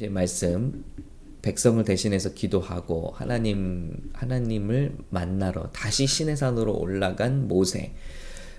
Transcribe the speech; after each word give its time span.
이제 0.00 0.08
말씀 0.08 0.82
백성을 1.42 1.84
대신해서 1.84 2.32
기도하고 2.32 3.12
하나님 3.14 4.10
하나님을 4.14 4.96
만나러 5.10 5.70
다시 5.72 6.06
신의 6.06 6.38
산으로 6.38 6.74
올라간 6.74 7.48
모세. 7.48 7.92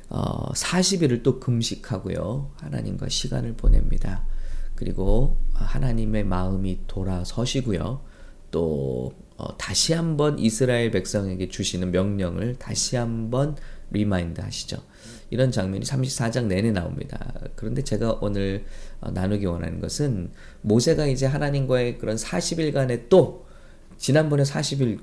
어, 0.10 0.54
40일을 0.54 1.24
또 1.24 1.40
금식하고요. 1.40 2.52
하나님과 2.58 3.10
시간을 3.10 3.54
보냅니다. 3.54 4.24
그리고 4.76 5.38
하나님의 5.54 6.26
마음이 6.26 6.82
돌아서시고요. 6.86 8.02
또 8.52 9.12
어, 9.38 9.58
다시 9.58 9.94
한번 9.94 10.38
이스라엘 10.38 10.92
백성에게 10.92 11.50
주시는 11.50 11.90
명령을 11.90 12.58
다시 12.60 12.98
한번 12.98 13.56
remind 13.90 14.42
하시죠. 14.42 14.78
이런 15.32 15.50
장면이 15.50 15.86
34장 15.86 16.46
내내 16.46 16.72
나옵니다. 16.72 17.34
그런데 17.56 17.82
제가 17.82 18.20
오늘 18.22 18.66
어, 19.00 19.12
나누기 19.12 19.46
원하는 19.46 19.80
것은 19.80 20.30
모세가 20.62 21.08
이제 21.08 21.26
하나님과의 21.26 21.98
그런 21.98 22.18
40일간의 22.18 23.08
또 23.08 23.46
지난번에 23.98 24.44
40일 24.44 25.00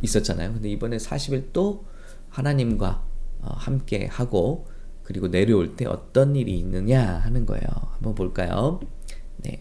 있었잖아요. 0.00 0.54
근데 0.54 0.70
이번에 0.70 0.96
40일 0.96 1.48
또 1.52 1.84
하나님과 2.28 3.04
어, 3.42 3.52
함께 3.56 4.06
하고 4.06 4.68
그리고 5.02 5.28
내려올 5.28 5.74
때 5.74 5.86
어떤 5.86 6.36
일이 6.36 6.56
있느냐 6.60 7.02
하는 7.02 7.44
거예요. 7.44 7.66
한번 7.94 8.14
볼까요? 8.14 8.80
네. 9.38 9.58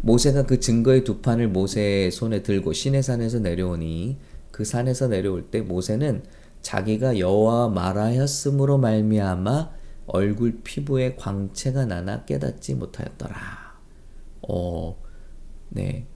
모세가 0.00 0.42
그 0.44 0.58
증거의 0.58 1.04
두 1.04 1.20
판을 1.20 1.48
모세의 1.48 2.10
손에 2.10 2.42
들고 2.42 2.72
시내산에서 2.72 3.38
내려오니 3.38 4.18
그 4.50 4.64
산에서 4.64 5.06
내려올 5.06 5.50
때 5.50 5.60
모세는 5.60 6.24
자기가 6.68 7.18
여호와 7.18 7.70
말하였으므로 7.70 8.76
말미암아 8.76 9.70
얼굴 10.06 10.60
피부에 10.62 11.16
광채가 11.16 11.86
나나 11.86 12.26
깨닫지 12.26 12.74
못하였더라. 12.74 13.78
어, 14.46 15.02
네. 15.70 16.06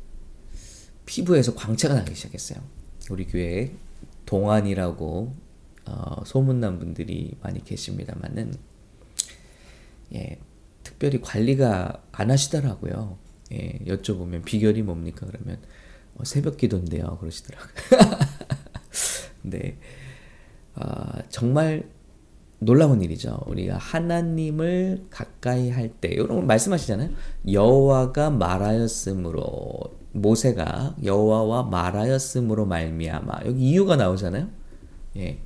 피부에서 1.06 1.54
광채가 1.54 1.94
나기 1.94 2.14
시작했어요. 2.14 2.60
우리 3.08 3.26
교회에 3.26 3.72
동안이라고 4.26 5.32
어, 5.86 6.24
소문난 6.26 6.78
분들이 6.78 7.34
많이 7.40 7.64
계십니다만은 7.64 8.54
예, 10.14 10.38
특별히 10.82 11.22
관리가 11.22 12.04
안 12.12 12.30
하시더라고요. 12.30 13.16
예, 13.52 13.78
여쭤보면 13.86 14.44
비결이 14.44 14.82
뭡니까? 14.82 15.26
그러면 15.26 15.62
어, 16.16 16.24
새벽 16.24 16.58
기도인데요. 16.58 17.16
그러시더라고요. 17.20 17.70
네. 19.44 19.78
어, 20.74 21.18
정말 21.28 21.88
놀라운 22.58 23.02
일이죠. 23.02 23.40
우리가 23.46 23.76
하나님을 23.76 25.06
가까이 25.10 25.70
할 25.70 25.88
때, 25.88 26.08
이런 26.08 26.46
말씀하시잖아요. 26.46 27.10
여호와가 27.50 28.30
말하였으므로 28.30 30.02
모세가 30.12 30.96
여호와와 31.02 31.64
말하였으므로 31.64 32.66
말미암아 32.66 33.40
여기 33.46 33.70
이유가 33.70 33.96
나오잖아요. 33.96 34.48
예, 35.16 35.40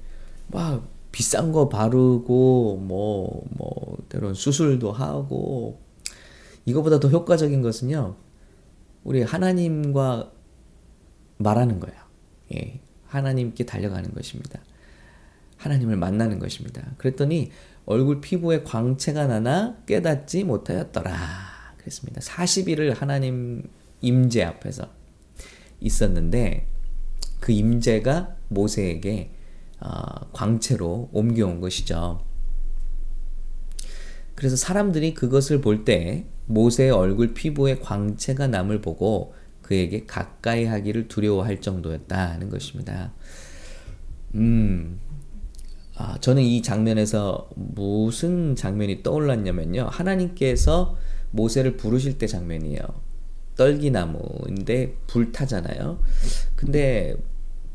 막 0.49 0.87
비싼 1.13 1.53
거 1.53 1.69
바르고 1.69 2.77
뭐뭐 2.83 3.45
뭐, 3.57 3.97
때론 4.09 4.35
수술도 4.35 4.93
하고 4.93 5.81
이거보다 6.67 7.01
더 7.01 7.09
효과적인 7.09 7.63
것은요. 7.63 8.17
우리 9.05 9.23
하나님과 9.23 10.33
말하는 11.39 11.79
거예요. 11.81 11.99
예, 12.55 12.81
하나님께 13.07 13.65
달려가는 13.65 14.13
것입니다. 14.13 14.61
하나님을 15.57 15.97
만나는 15.97 16.39
것입니다. 16.39 16.83
그랬더니 16.99 17.51
얼굴 17.87 18.21
피부에 18.21 18.63
광채가 18.63 19.27
나나 19.27 19.77
깨닫지 19.87 20.45
못하였더라. 20.45 21.15
그랬습니다. 21.79 22.21
40일을 22.21 22.97
하나님 22.97 23.69
임재 24.01 24.43
앞에서 24.43 24.91
있었는데 25.81 26.67
그 27.41 27.53
임재가 27.53 28.37
모세에게 28.49 29.31
어, 29.81 30.31
광채로 30.33 31.11
옮겨온 31.13 31.61
것이죠. 31.61 32.25
그래서 34.35 34.57
사람들이 34.57 35.15
그것을 35.15 35.61
볼 35.61 35.85
때 35.85 36.27
모세의 36.47 36.91
얼굴 36.91 37.35
피부에 37.35 37.79
광채가 37.79 38.47
남을 38.49 38.81
보고 38.81 39.35
그에게 39.63 40.07
가까이 40.07 40.65
하기를 40.65 41.09
두려워할 41.09 41.61
정도였다는 41.61 42.51
것입니다. 42.51 43.13
음, 44.35 45.01
아, 45.97 46.19
저는 46.21 46.43
이 46.43 46.61
장면에서 46.63 47.49
무슨 47.55 48.55
장면이 48.55 49.03
떠올랐냐면요. 49.03 49.89
하나님께서 49.91 50.97
모세를 51.31 51.77
부르실 51.77 52.19
때 52.19 52.27
장면이에요. 52.27 52.81
떨기나무인데 53.57 54.99
불 55.07 55.33
타잖아요. 55.33 55.99
근데 56.55 57.17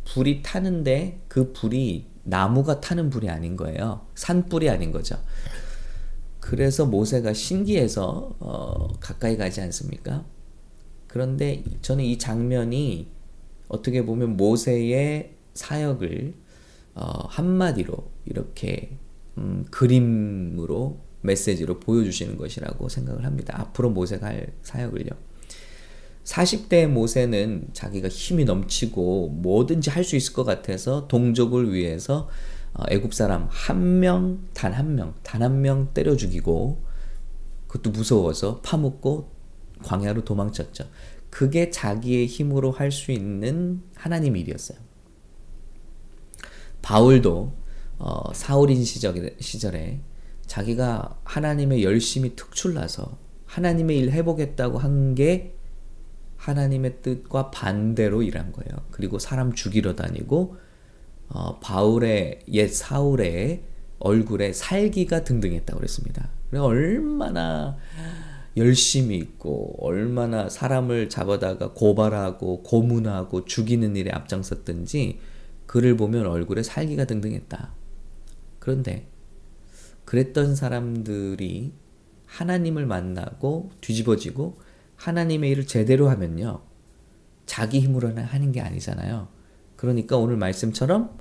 불이 0.05 0.43
타는데 0.43 1.19
그 1.27 1.51
불이 1.51 2.05
나무가 2.23 2.79
타는 2.79 3.09
불이 3.09 3.29
아닌 3.29 3.55
거예요. 3.57 4.05
산불이 4.13 4.69
아닌 4.69 4.91
거죠. 4.91 5.17
그래서 6.39 6.85
모세가 6.85 7.33
신기해서 7.33 8.35
어, 8.39 8.87
가까이 8.99 9.37
가지 9.37 9.61
않습니까? 9.61 10.25
그런데 11.07 11.63
저는 11.81 12.03
이 12.03 12.17
장면이 12.17 13.07
어떻게 13.67 14.05
보면 14.05 14.37
모세의 14.37 15.35
사역을 15.53 16.33
어, 16.95 17.25
한마디로 17.27 17.95
이렇게 18.25 18.97
음, 19.37 19.65
그림으로 19.71 20.99
메시지로 21.21 21.79
보여주시는 21.79 22.37
것이라고 22.37 22.89
생각을 22.89 23.25
합니다. 23.25 23.55
앞으로 23.59 23.89
모세가 23.91 24.27
할 24.27 24.53
사역을요. 24.63 25.09
40대 26.23 26.87
모세는 26.87 27.69
자기가 27.73 28.07
힘이 28.07 28.45
넘치고 28.45 29.29
뭐든지 29.29 29.89
할 29.89 30.03
수 30.03 30.15
있을 30.15 30.33
것 30.33 30.43
같아서 30.43 31.07
동족을 31.07 31.73
위해서 31.73 32.29
어, 32.73 32.83
애굽 32.89 33.13
사람 33.13 33.47
한 33.49 33.99
명, 33.99 34.47
단 34.53 34.73
한 34.73 34.95
명, 34.95 35.13
단 35.23 35.41
한 35.41 35.61
명 35.61 35.93
때려 35.93 36.15
죽이고 36.15 36.83
그것도 37.67 37.91
무서워서 37.91 38.61
파묻고 38.61 39.31
광야로 39.83 40.23
도망쳤죠. 40.25 40.85
그게 41.29 41.69
자기의 41.69 42.27
힘으로 42.27 42.71
할 42.71 42.91
수 42.91 43.11
있는 43.11 43.81
하나님 43.95 44.35
일이었어요. 44.35 44.77
바울도 46.81 47.53
어, 47.99 48.33
사울인 48.33 48.83
시절에, 48.83 49.35
시절에 49.39 50.01
자기가 50.47 51.19
하나님의 51.23 51.83
열심히 51.83 52.35
특출나서 52.35 53.17
하나님의 53.45 53.97
일 53.97 54.11
해보겠다고 54.11 54.79
한 54.79 55.15
게 55.15 55.53
하나님의 56.41 57.01
뜻과 57.03 57.51
반대로 57.51 58.23
일한 58.23 58.51
거예요. 58.51 58.85
그리고 58.89 59.19
사람 59.19 59.53
죽이러 59.53 59.95
다니고 59.95 60.55
어, 61.29 61.59
바울의 61.59 62.39
옛 62.51 62.67
사울의 62.67 63.63
얼굴에 63.99 64.51
살기가 64.51 65.23
등등했다고 65.23 65.79
그랬습니다. 65.79 66.29
얼마나 66.53 67.77
열심히 68.57 69.17
있고 69.17 69.75
얼마나 69.79 70.49
사람을 70.49 71.09
잡아다가 71.09 71.73
고발하고 71.73 72.63
고문하고 72.63 73.45
죽이는 73.45 73.95
일에 73.95 74.11
앞장섰든지 74.11 75.19
그를 75.71 75.95
보면 75.95 76.27
얼굴에 76.27 76.63
살기가 76.63 77.05
등등했다. 77.05 77.73
그런데 78.59 79.07
그랬던 80.03 80.53
사람들이 80.53 81.71
하나님을 82.25 82.85
만나고 82.85 83.71
뒤집어지고 83.79 84.59
하나님의 84.97 85.49
일을 85.51 85.67
제대로 85.67 86.09
하면요. 86.09 86.61
자기 87.45 87.79
힘으로는 87.79 88.21
하는 88.21 88.51
게 88.51 88.59
아니잖아요. 88.59 89.29
그러니까 89.77 90.17
오늘 90.17 90.35
말씀처럼 90.35 91.17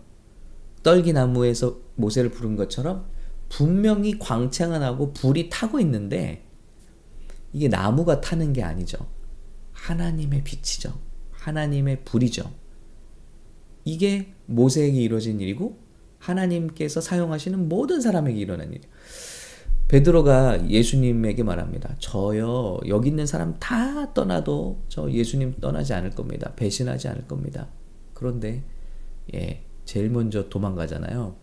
떨기나무에서 0.83 1.79
모세를 1.95 2.33
부른 2.33 2.57
것처럼 2.57 3.07
분명히 3.49 4.19
광채가 4.19 4.81
나고 4.81 5.13
불이 5.13 5.49
타고 5.49 5.79
있는데 5.79 6.45
이게 7.53 7.69
나무가 7.69 8.21
타는 8.21 8.53
게 8.53 8.65
아니죠. 8.65 8.99
하나님의 9.75 10.43
빛이죠. 10.43 10.99
하나님의 11.31 12.05
불이죠. 12.05 12.60
이게 13.93 14.33
모세에게 14.47 15.01
이루어진 15.01 15.41
일이고 15.41 15.79
하나님께서 16.19 17.01
사용하시는 17.01 17.69
모든 17.69 18.01
사람에게 18.01 18.39
일어난 18.39 18.69
일이에요. 18.69 18.89
베드로가 19.89 20.71
예수님에게 20.71 21.43
말합니다. 21.43 21.97
저요 21.99 22.79
여기 22.87 23.09
있는 23.09 23.27
사람 23.27 23.59
다 23.59 24.15
떠나도 24.15 24.85
저 24.89 25.11
예수님 25.11 25.57
떠나지 25.61 25.93
않을 25.95 26.11
겁니다. 26.11 26.53
배신하지 26.55 27.09
않을 27.09 27.27
겁니다. 27.27 27.69
그런데 28.15 28.63
예 29.35 29.65
제일 29.85 30.11
먼저 30.11 30.49
도망가잖아요. 30.49 31.35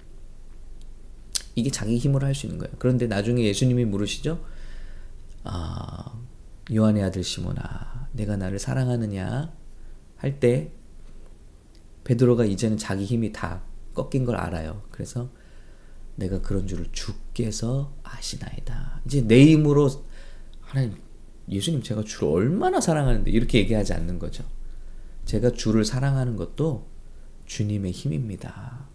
이게 1.55 1.69
자기 1.69 1.97
힘으로 1.97 2.25
할 2.25 2.33
수 2.33 2.45
있는 2.45 2.59
거예요. 2.59 2.73
그런데 2.79 3.07
나중에 3.07 3.43
예수님이 3.43 3.83
물으시죠. 3.83 4.39
아 5.43 6.17
요한의 6.73 7.03
아들 7.03 7.23
시몬아 7.23 8.07
내가 8.13 8.37
나를 8.37 8.59
사랑하느냐 8.59 9.51
할 10.15 10.39
때 10.39 10.71
베드로가 12.07 12.45
이제는 12.45 12.77
자기 12.77 13.03
힘이 13.03 13.33
다 13.33 13.63
꺾인 13.93 14.23
걸 14.23 14.37
알아요. 14.37 14.81
그래서 14.91 15.29
내가 16.15 16.41
그런 16.41 16.65
줄을 16.65 16.87
주께서 16.93 17.93
아시나이다. 18.03 19.01
이제 19.05 19.21
내 19.21 19.45
힘으로 19.45 19.89
하나님 20.61 20.95
예수님 21.49 21.83
제가 21.83 22.03
주를 22.03 22.29
얼마나 22.29 22.79
사랑하는데 22.79 23.29
이렇게 23.29 23.59
얘기하지 23.59 23.93
않는 23.93 24.19
거죠. 24.19 24.45
제가 25.25 25.51
주를 25.51 25.83
사랑하는 25.83 26.37
것도 26.37 26.87
주님의 27.45 27.91
힘입니다. 27.91 28.87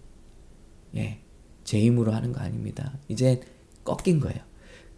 예. 0.96 1.20
제 1.64 1.78
힘으로 1.80 2.12
하는 2.12 2.32
거 2.32 2.40
아닙니다. 2.40 2.98
이제 3.08 3.42
꺾인 3.84 4.20
거예요. 4.20 4.40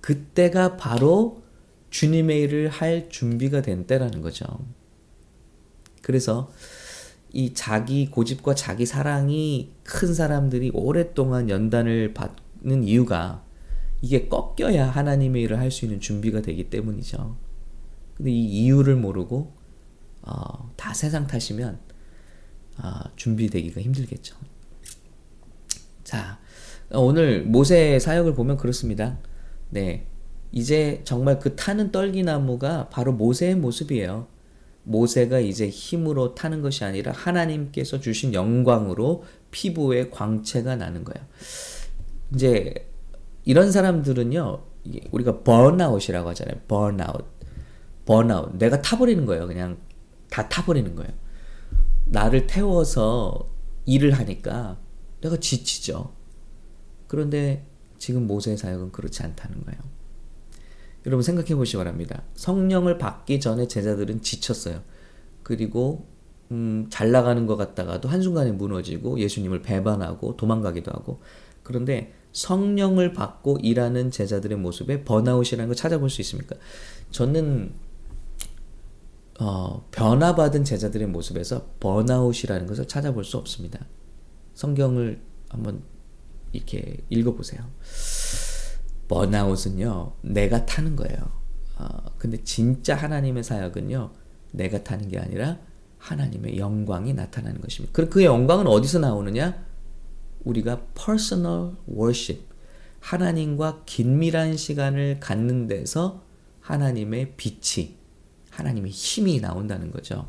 그때가 0.00 0.76
바로 0.76 1.42
주님의 1.90 2.42
일을 2.42 2.68
할 2.68 3.08
준비가 3.08 3.60
된 3.60 3.88
때라는 3.88 4.20
거죠. 4.20 4.46
그래서 6.00 6.52
이 7.34 7.52
자기 7.52 8.08
고집과 8.10 8.54
자기 8.54 8.86
사랑이 8.86 9.72
큰 9.82 10.14
사람들이 10.14 10.70
오랫동안 10.72 11.50
연단을 11.50 12.14
받는 12.14 12.84
이유가 12.84 13.44
이게 14.00 14.28
꺾여야 14.28 14.88
하나님의 14.90 15.42
일을 15.42 15.58
할 15.58 15.72
수 15.72 15.84
있는 15.84 15.98
준비가 15.98 16.40
되기 16.42 16.70
때문이죠. 16.70 17.36
근데 18.16 18.30
이 18.30 18.44
이유를 18.44 18.94
모르고 18.94 19.52
어, 20.22 20.72
다 20.76 20.94
세상 20.94 21.26
탓이면 21.26 21.80
어, 22.78 22.90
준비되기가 23.16 23.80
힘들겠죠. 23.80 24.36
자, 26.04 26.38
오늘 26.92 27.42
모세 27.42 27.98
사역을 27.98 28.34
보면 28.34 28.56
그렇습니다. 28.58 29.18
네. 29.70 30.06
이제 30.52 31.00
정말 31.02 31.40
그 31.40 31.56
타는 31.56 31.90
떨기나무가 31.90 32.88
바로 32.90 33.12
모세의 33.12 33.56
모습이에요. 33.56 34.28
모세가 34.84 35.40
이제 35.40 35.68
힘으로 35.68 36.34
타는 36.34 36.62
것이 36.62 36.84
아니라 36.84 37.12
하나님께서 37.12 38.00
주신 38.00 38.34
영광으로 38.34 39.24
피부에 39.50 40.10
광채가 40.10 40.76
나는 40.76 41.04
거예요. 41.04 41.26
이제 42.34 42.90
이런 43.44 43.72
사람들은요, 43.72 44.62
우리가 45.10 45.42
번아웃이라고 45.42 46.28
하잖아요. 46.30 46.60
번아웃. 46.68 47.24
번아웃. 48.04 48.56
내가 48.58 48.82
타버리는 48.82 49.24
거예요. 49.26 49.46
그냥 49.46 49.78
다 50.30 50.48
타버리는 50.48 50.94
거예요. 50.94 51.10
나를 52.06 52.46
태워서 52.46 53.50
일을 53.86 54.12
하니까 54.12 54.78
내가 55.22 55.38
지치죠. 55.38 56.14
그런데 57.06 57.66
지금 57.98 58.26
모세의 58.26 58.58
사역은 58.58 58.92
그렇지 58.92 59.22
않다는 59.22 59.64
거예요. 59.64 59.80
여러분 61.06 61.22
생각해 61.22 61.54
보시기 61.54 61.76
바랍니다. 61.76 62.22
성령을 62.34 62.98
받기 62.98 63.40
전에 63.40 63.68
제자들은 63.68 64.22
지쳤어요. 64.22 64.82
그리고 65.42 66.06
음, 66.50 66.86
잘 66.90 67.10
나가는 67.10 67.46
것 67.46 67.56
같다가도 67.56 68.08
한순간에 68.08 68.52
무너지고 68.52 69.18
예수님을 69.18 69.62
배반하고 69.62 70.36
도망가기도 70.36 70.90
하고 70.92 71.20
그런데 71.62 72.14
성령을 72.32 73.12
받고 73.12 73.58
일하는 73.62 74.10
제자들의 74.10 74.58
모습에 74.58 75.04
번아웃이라는 75.04 75.66
걸 75.66 75.76
찾아볼 75.76 76.10
수 76.10 76.20
있습니까? 76.22 76.56
저는 77.10 77.72
어, 79.40 79.86
변화받은 79.90 80.64
제자들의 80.64 81.08
모습에서 81.08 81.66
번아웃이라는 81.80 82.66
것을 82.66 82.86
찾아볼 82.86 83.24
수 83.24 83.36
없습니다. 83.36 83.84
성경을 84.54 85.20
한번 85.48 85.82
이렇게 86.52 86.98
읽어보세요. 87.10 87.62
번아웃은요, 89.08 90.12
내가 90.22 90.66
타는 90.66 90.96
거예요. 90.96 91.16
어, 91.76 91.86
근데 92.18 92.42
진짜 92.44 92.94
하나님의 92.94 93.42
사역은요, 93.44 94.10
내가 94.52 94.82
타는 94.82 95.08
게 95.08 95.18
아니라 95.18 95.58
하나님의 95.98 96.58
영광이 96.58 97.14
나타나는 97.14 97.60
것입니다. 97.60 97.92
그, 97.92 98.08
그 98.08 98.24
영광은 98.24 98.66
어디서 98.66 98.98
나오느냐? 98.98 99.64
우리가 100.44 100.82
personal 100.94 101.72
worship, 101.88 102.44
하나님과 103.00 103.82
긴밀한 103.86 104.56
시간을 104.56 105.20
갖는 105.20 105.66
데서 105.66 106.24
하나님의 106.60 107.34
빛이, 107.36 107.96
하나님의 108.50 108.90
힘이 108.90 109.40
나온다는 109.40 109.90
거죠. 109.90 110.26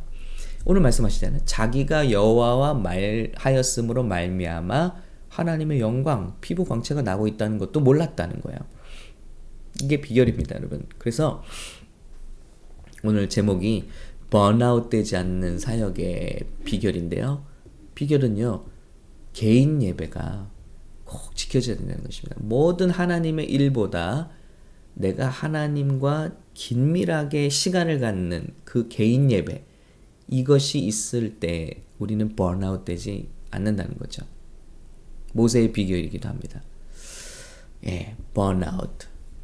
오늘 0.65 0.81
말씀하시잖아요. 0.81 1.41
자기가 1.45 2.11
여호와와 2.11 2.73
말하였으므로 2.73 4.03
말미암아 4.03 5.04
하나님의 5.35 5.81
영광, 5.81 6.37
피부 6.39 6.63
광채가 6.63 7.01
나고 7.01 7.27
있다는 7.27 7.57
것도 7.57 7.81
몰랐다는 7.81 8.39
거예요. 8.41 8.59
이게 9.83 9.99
비결입니다, 9.99 10.55
여러분. 10.55 10.85
그래서 10.97 11.43
오늘 13.03 13.27
제목이 13.27 13.89
번아웃 14.29 14.89
되지 14.89 15.17
않는 15.17 15.59
사역의 15.59 16.39
비결인데요. 16.63 17.45
비결은요. 17.95 18.63
개인 19.33 19.83
예배가 19.83 20.49
꼭 21.03 21.35
지켜져야 21.35 21.75
된다는 21.75 22.03
것입니다. 22.03 22.37
모든 22.39 22.89
하나님의 22.89 23.45
일보다 23.51 24.29
내가 24.93 25.27
하나님과 25.27 26.31
긴밀하게 26.53 27.49
시간을 27.49 27.99
갖는 27.99 28.53
그 28.63 28.87
개인 28.87 29.29
예배 29.29 29.65
이것이 30.29 30.79
있을 30.79 31.41
때 31.41 31.83
우리는 31.99 32.35
번아웃 32.37 32.85
되지 32.85 33.27
않는다는 33.51 33.97
거죠. 33.97 34.25
모세의 35.35 35.73
비결이기도 35.73 36.29
합니다. 36.29 36.61
예, 37.87 38.15
번아웃 38.33 38.89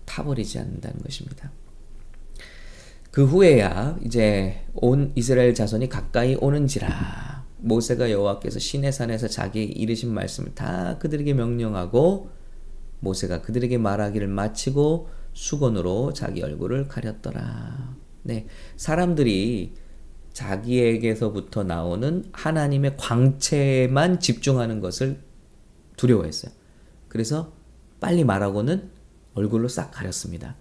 타버리지 0.06 0.58
않는다는 0.58 1.02
것입니다. 1.02 1.52
그 3.12 3.26
후에야 3.26 4.00
이제 4.06 4.64
온 4.74 5.12
이스라엘 5.16 5.54
자손이 5.54 5.90
가까이 5.90 6.36
오는지라 6.36 7.46
모세가 7.58 8.10
여호와께서 8.10 8.58
시내산에서 8.60 9.28
자기 9.28 9.66
이르신 9.66 10.14
말씀을 10.14 10.56
다 10.56 10.98
그들에게 10.98 11.34
명령하고 11.34 12.30
모세가 13.02 13.42
그들에게 13.42 13.78
말하기를 13.78 14.28
마치고 14.28 15.10
수건으로 15.34 16.14
자기 16.14 16.42
얼굴을 16.42 16.88
가렸더라. 16.88 17.96
네, 18.24 18.48
사람들이 18.78 19.74
자기에게서부터 20.32 21.64
나오는 21.64 22.24
하나님의 22.32 22.96
광채만 22.96 24.22
집중하는 24.22 24.80
것을 24.80 25.20
두려워했어요. 26.02 26.52
그래서 27.08 27.54
빨리 28.00 28.24
말하고는 28.24 28.90
얼굴로 29.36 29.68
싹 29.68 29.92
가렸습니다. 29.92 30.56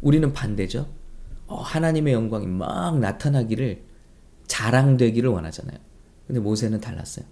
우리는 0.00 0.32
반대죠. 0.32 0.88
어, 1.46 1.60
하나님의 1.60 2.12
영광이 2.12 2.46
막 2.46 2.98
나타나기를 2.98 3.84
자랑되기를 4.48 5.30
원하잖아요. 5.30 5.78
근데 6.26 6.40
모세는 6.40 6.80
달랐어요. 6.80 7.24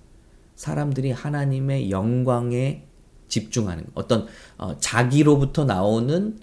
사람들이 0.55 1.11
하나님의 1.11 1.91
영광에 1.91 2.87
집중하는 3.29 3.87
어떤 3.95 4.27
어, 4.57 4.79
자기로부터 4.79 5.65
나오는 5.65 6.39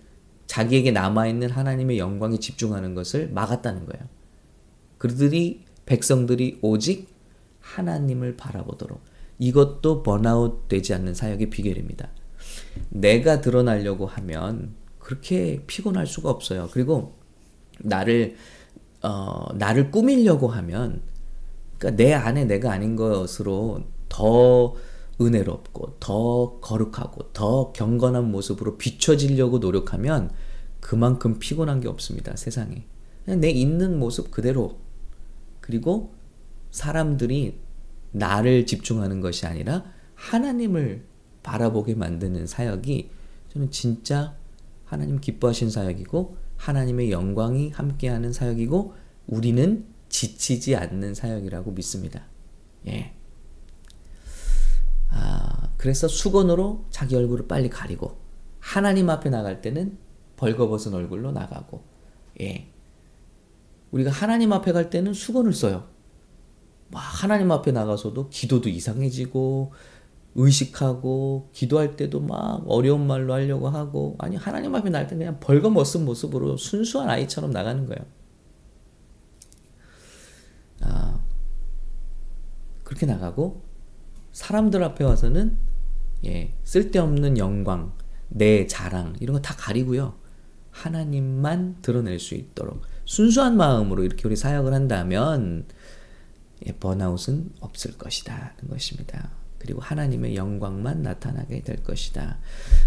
자기에게 0.47 0.91
남아있는 0.91 1.49
하나님의 1.49 1.99
영광에 1.99 2.37
집중하는 2.39 2.95
것을 2.95 3.29
막았다는 3.29 3.85
거예요. 3.85 4.07
그들이 4.97 5.63
백성들이 5.85 6.59
오직 6.61 7.09
하나님을 7.61 8.35
바라보도록 8.35 9.01
이것도 9.39 10.03
번아웃 10.03 10.67
되지 10.67 10.93
않는 10.93 11.13
사역의 11.13 11.49
비결입니다. 11.49 12.09
내가 12.89 13.41
드러나려고 13.41 14.05
하면 14.05 14.75
그렇게 14.99 15.63
피곤할 15.67 16.07
수가 16.07 16.29
없어요. 16.29 16.69
그리고 16.71 17.15
나를 17.79 18.35
어, 19.01 19.45
나를 19.55 19.91
꾸밀려고 19.91 20.47
하면 20.47 21.01
그러니까 21.77 22.03
내 22.03 22.13
안에 22.13 22.45
내가 22.45 22.71
아닌 22.71 22.95
것으로 22.95 23.83
더 24.09 24.75
은혜롭고 25.21 25.97
더 25.99 26.59
거룩하고 26.59 27.31
더 27.33 27.71
경건한 27.73 28.31
모습으로 28.31 28.77
비춰지려고 28.77 29.59
노력하면 29.59 30.31
그만큼 30.79 31.39
피곤한 31.39 31.79
게 31.81 31.87
없습니다. 31.87 32.35
세상에. 32.35 32.85
내 33.25 33.49
있는 33.49 33.99
모습 33.99 34.31
그대로 34.31 34.79
그리고 35.59 36.13
사람들이 36.71 37.59
나를 38.11 38.65
집중하는 38.65 39.21
것이 39.21 39.45
아니라 39.45 39.85
하나님을 40.15 41.05
바라보게 41.43 41.95
만드는 41.95 42.47
사역이 42.47 43.09
저는 43.49 43.71
진짜 43.71 44.35
하나님 44.85 45.19
기뻐하신 45.19 45.69
사역이고 45.69 46.37
하나님의 46.57 47.11
영광이 47.11 47.69
함께하는 47.69 48.33
사역이고 48.33 48.95
우리는 49.27 49.85
지치지 50.09 50.75
않는 50.75 51.13
사역이라고 51.13 51.71
믿습니다. 51.71 52.23
예. 52.87 53.13
아, 55.09 55.69
그래서 55.77 56.07
수건으로 56.07 56.85
자기 56.89 57.15
얼굴을 57.15 57.47
빨리 57.47 57.69
가리고 57.69 58.17
하나님 58.59 59.09
앞에 59.09 59.29
나갈 59.29 59.61
때는 59.61 59.97
벌거벗은 60.37 60.93
얼굴로 60.93 61.31
나가고 61.31 61.83
예. 62.41 62.67
우리가 63.91 64.11
하나님 64.11 64.53
앞에 64.53 64.71
갈 64.71 64.89
때는 64.89 65.13
수건을 65.13 65.53
써요. 65.53 65.87
막 66.89 66.99
하나님 66.99 67.51
앞에 67.51 67.71
나가서도 67.71 68.29
기도도 68.29 68.69
이상해지고 68.69 69.73
의식하고 70.35 71.49
기도할 71.51 71.95
때도 71.95 72.19
막 72.21 72.63
어려운 72.67 73.07
말로 73.07 73.33
하려고 73.33 73.69
하고 73.69 74.15
아니 74.19 74.35
하나님 74.35 74.75
앞에 74.75 74.89
나갈 74.89 75.07
때 75.07 75.15
그냥 75.15 75.39
벌거벗은 75.39 76.05
모습으로 76.05 76.57
순수한 76.57 77.09
아이처럼 77.09 77.51
나가는 77.51 77.85
거예요. 77.85 78.05
아 80.81 81.19
그렇게 82.83 83.05
나가고 83.05 83.63
사람들 84.31 84.83
앞에 84.83 85.03
와서는 85.03 85.57
예 86.25 86.53
쓸데없는 86.63 87.37
영광 87.37 87.93
내 88.29 88.67
자랑 88.67 89.15
이런 89.19 89.35
거 89.35 89.41
다 89.41 89.55
가리고요 89.55 90.15
하나님만 90.71 91.77
드러낼 91.81 92.19
수 92.19 92.35
있도록 92.35 92.81
순수한 93.05 93.57
마음으로 93.57 94.03
이렇게 94.03 94.27
우리 94.27 94.35
사역을 94.35 94.73
한다면 94.73 95.65
예, 95.69 95.75
번아웃은 96.79 97.51
없을 97.59 97.97
것이다. 97.97 98.53
는 98.61 98.69
것입니다. 98.69 99.29
그리고 99.59 99.81
하나님의 99.81 100.35
영광만 100.35 101.01
나타나게 101.01 101.61
될 101.61 101.83
것이다. 101.83 102.37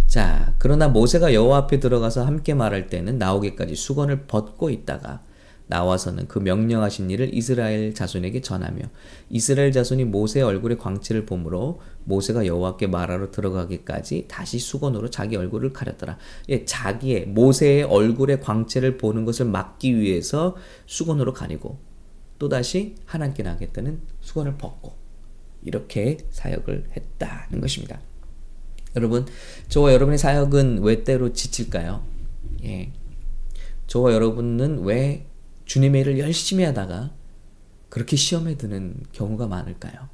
자, 0.06 0.54
그러나 0.58 0.88
모세가 0.88 1.34
여호와 1.34 1.58
앞에 1.58 1.80
들어가서 1.80 2.24
함께 2.24 2.54
말할 2.54 2.88
때는 2.88 3.18
나오기까지 3.18 3.74
수건을 3.74 4.26
벗고 4.26 4.70
있다가 4.70 5.22
나와서는 5.70 6.26
그 6.26 6.40
명령하신 6.40 7.10
일을 7.10 7.32
이스라엘 7.32 7.94
자손에게 7.94 8.40
전하며 8.40 8.82
이스라엘 9.30 9.70
자손이 9.70 10.04
모세의 10.04 10.44
얼굴에 10.44 10.76
광채를 10.76 11.26
보므로 11.26 11.80
모세가 12.04 12.44
여호와께 12.44 12.88
말하러 12.88 13.30
들어가기까지 13.30 14.26
다시 14.26 14.58
수건으로 14.58 15.10
자기 15.10 15.36
얼굴을 15.36 15.72
가렸더라. 15.72 16.18
예, 16.48 16.64
자기의 16.64 17.26
모세의 17.26 17.84
얼굴에 17.84 18.40
광채를 18.40 18.98
보는 18.98 19.24
것을 19.24 19.46
막기 19.46 19.96
위해서 19.96 20.56
수건으로 20.86 21.32
가리고 21.32 21.78
또다시 22.40 22.96
하나님께 23.04 23.42
나겠다는 23.42 24.00
수건을 24.22 24.56
벗고 24.56 24.94
이렇게 25.62 26.16
사역을 26.30 26.88
했다는 26.96 27.60
것입니다. 27.60 28.00
여러분, 28.96 29.26
저와 29.68 29.92
여러분의 29.92 30.18
사역은 30.18 30.80
왜 30.80 31.04
때로 31.04 31.34
지칠까요? 31.34 32.02
예. 32.64 32.92
저와 33.86 34.14
여러분은 34.14 34.84
왜 34.84 35.26
주님의 35.66 36.00
일을 36.00 36.18
열심히 36.18 36.64
하다가 36.64 37.12
그렇게 37.90 38.16
시험에 38.16 38.56
드는 38.56 38.96
경우가 39.12 39.46
많을까요? 39.46 40.08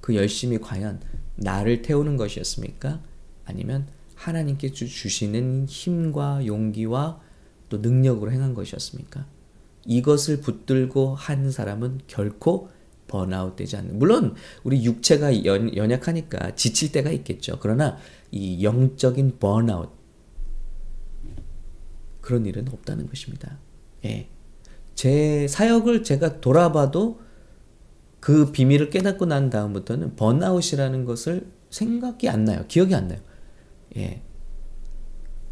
그 0.00 0.16
열심이 0.16 0.58
과연 0.58 1.00
나를 1.36 1.82
태우는 1.82 2.16
것이었습니까? 2.16 3.00
아니면 3.44 3.86
하나님께 4.16 4.72
주시는 4.72 5.66
힘과 5.68 6.44
용기와 6.44 7.20
또 7.68 7.78
능력으로 7.78 8.32
행한 8.32 8.52
것이었습니까? 8.52 9.26
이것을 9.86 10.40
붙들고 10.40 11.14
한 11.14 11.50
사람은 11.50 12.00
결코 12.06 12.68
번아웃 13.08 13.56
되지 13.56 13.76
않는. 13.76 13.98
물론 13.98 14.34
우리 14.62 14.84
육체가 14.84 15.44
연, 15.44 15.74
연약하니까 15.76 16.54
지칠 16.54 16.92
때가 16.92 17.10
있겠죠. 17.10 17.58
그러나 17.60 17.98
이 18.30 18.62
영적인 18.62 19.38
번아웃 19.40 19.90
그런 22.20 22.46
일은 22.46 22.68
없다는 22.68 23.08
것입니다. 23.08 23.58
예. 24.04 24.28
제 24.94 25.48
사역을 25.48 26.04
제가 26.04 26.40
돌아봐도 26.40 27.20
그 28.20 28.52
비밀을 28.52 28.90
깨닫고 28.90 29.26
난 29.26 29.50
다음부터는 29.50 30.14
번아웃이라는 30.14 31.04
것을 31.04 31.50
생각이 31.70 32.28
안 32.28 32.44
나요. 32.44 32.64
기억이 32.68 32.94
안 32.94 33.08
나요. 33.08 33.18
예. 33.96 34.22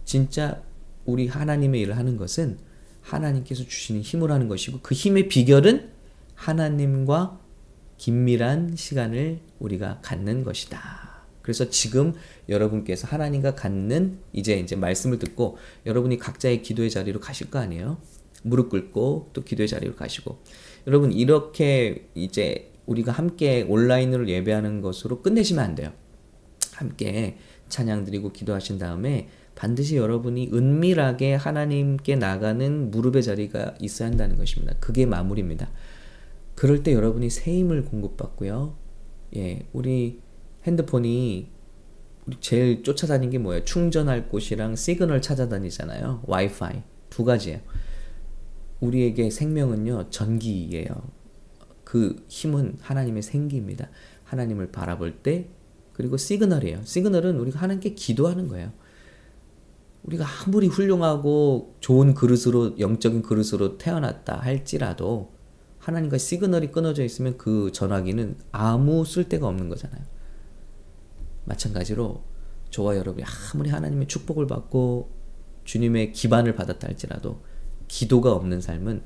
진짜 0.05 0.63
우리 1.05 1.27
하나님의 1.27 1.81
일을 1.81 1.97
하는 1.97 2.17
것은 2.17 2.59
하나님께서 3.09 3.65
주시는 3.65 4.03
힘을 4.03 4.31
하는 4.31 4.49
것이고 4.49 4.81
그 4.83 4.95
힘의 4.95 5.29
비결은 5.29 5.91
하나님과 6.35 7.41
긴밀한 7.97 8.77
시간을 8.77 9.41
우리가 9.59 10.01
갖는 10.03 10.45
것이다. 10.45 11.09
그래서 11.43 11.71
지금 11.71 12.13
여러분께서 12.49 13.09
하나님과 13.09 13.55
갖는 13.55 14.19
이제 14.33 14.59
이제 14.59 14.77
말씀을 14.77 15.19
듣고 15.19 15.57
여러분이 15.87 16.19
각자의 16.19 16.63
기도의 16.63 16.91
자리로 16.91 17.21
가실 17.21 17.51
거 17.51 17.59
아니에요? 17.59 17.99
무릎 18.43 18.69
꿇고 18.69 19.31
또 19.33 19.43
기도의 19.43 19.69
자리로 19.69 19.97
가시고 19.97 20.43
여러분 20.87 21.13
이렇게 21.13 22.09
이제 22.15 22.71
우리가 22.87 23.13
함께 23.13 23.63
온라인으로 23.63 24.29
예배하는 24.29 24.81
것으로 24.81 25.23
끝내시면 25.23 25.65
안 25.65 25.75
돼요. 25.75 25.93
함께 26.73 27.39
찬양 27.69 28.05
드리고 28.05 28.33
기도하신 28.33 28.79
다음에 28.79 29.29
반드시 29.59 29.97
여러분이 29.97 30.51
은밀하게 30.53 31.35
하나님께 31.35 32.15
나가는 32.15 32.93
무릎의 32.93 33.25
자리가 33.25 33.75
있어야 33.81 34.09
한다는 34.09 34.39
것입니다. 34.39 34.77
그게 34.79 35.05
마무리입니다. 35.05 35.69
그럴 36.55 36.85
때 36.85 36.93
여러분이 36.93 37.29
새 37.29 37.59
힘을 37.59 37.85
공급받고요. 37.85 38.77
예, 39.35 39.67
우리 39.73 40.21
핸드폰이 40.63 41.49
제일 42.39 42.85
쫓아다닌 42.85 43.31
게 43.31 43.39
뭐예요? 43.39 43.65
충전할 43.65 44.29
곳이랑 44.29 44.77
시그널 44.77 45.21
찾아다니잖아요. 45.23 46.23
와이파이 46.29 46.85
두 47.11 47.25
가지예요. 47.25 47.59
우리에게 48.79 49.29
생명은요 49.29 50.11
전기예요. 50.11 50.87
그 51.83 52.25
힘은 52.29 52.77
하나님의 52.81 53.23
생기입니다. 53.23 53.91
하나님을 54.23 54.71
바라볼 54.71 55.17
때 55.17 55.49
그리고 55.95 56.17
시그널이에요. 56.17 56.83
시그널은 56.85 57.41
우리가 57.41 57.59
하나님께 57.59 57.95
기도하는 57.95 58.47
거예요. 58.47 58.71
우리가 60.09 60.25
아무리 60.47 60.69
훌륭하고 60.69 61.77
좋은 61.81 62.15
그릇으로 62.15 62.79
영적인 62.79 63.23
그릇으로 63.23 63.77
태어났다 63.77 64.39
할지라도 64.39 65.33
하나님과 65.79 66.17
시그널이 66.19 66.71
끊어져 66.73 67.05
있으면 67.05 67.37
그 67.37 67.71
전화기는 67.73 68.39
아무 68.53 69.05
쓸데가 69.05 69.47
없는 69.47 69.69
거잖아요. 69.69 70.03
마찬가지로 71.45 72.23
저와 72.71 72.97
여러분이 72.97 73.25
아무리 73.53 73.71
하나님의 73.71 74.09
축복을 74.09 74.47
받고 74.47 75.11
주님의 75.65 76.13
기반을 76.13 76.55
받았다 76.55 76.89
할지라도 76.89 77.43
기도가 77.87 78.33
없는 78.33 78.61
삶은 78.61 79.03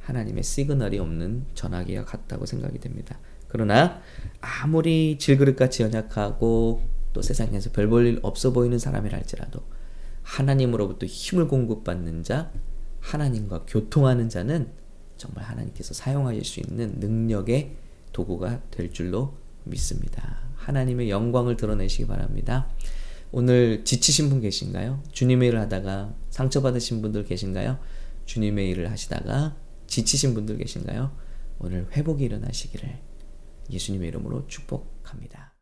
하나님의 0.00 0.42
시그널이 0.42 0.98
없는 0.98 1.44
전화기와 1.54 2.04
같다고 2.04 2.46
생각이 2.46 2.78
됩니다. 2.78 3.18
그러나 3.48 4.00
아무리 4.40 5.18
질그릇같이 5.18 5.82
연약하고 5.82 6.82
또 7.12 7.22
세상에서 7.22 7.70
별 7.72 7.88
볼 7.88 8.06
일 8.06 8.18
없어 8.22 8.52
보이는 8.52 8.78
사람이랄지라도 8.78 9.60
하나님으로부터 10.28 11.06
힘을 11.06 11.48
공급받는 11.48 12.22
자, 12.22 12.52
하나님과 13.00 13.64
교통하는 13.66 14.28
자는 14.28 14.70
정말 15.16 15.44
하나님께서 15.44 15.94
사용하실 15.94 16.44
수 16.44 16.60
있는 16.60 17.00
능력의 17.00 17.76
도구가 18.12 18.62
될 18.70 18.92
줄로 18.92 19.34
믿습니다. 19.64 20.38
하나님의 20.54 21.10
영광을 21.10 21.56
드러내시기 21.56 22.06
바랍니다. 22.06 22.68
오늘 23.32 23.84
지치신 23.84 24.28
분 24.28 24.40
계신가요? 24.40 25.02
주님의 25.12 25.48
일을 25.48 25.60
하다가 25.60 26.14
상처받으신 26.30 27.02
분들 27.02 27.24
계신가요? 27.24 27.78
주님의 28.26 28.68
일을 28.70 28.90
하시다가 28.90 29.56
지치신 29.86 30.34
분들 30.34 30.58
계신가요? 30.58 31.10
오늘 31.58 31.88
회복이 31.92 32.24
일어나시기를 32.24 32.98
예수님의 33.70 34.08
이름으로 34.08 34.46
축복합니다. 34.46 35.52